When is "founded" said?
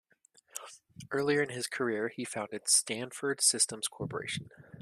2.25-2.67